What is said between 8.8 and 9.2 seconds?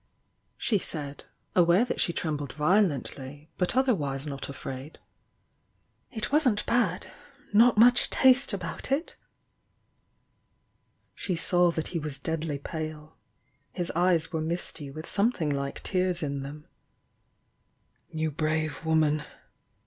it!"